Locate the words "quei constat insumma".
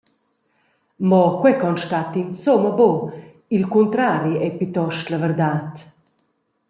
1.41-2.71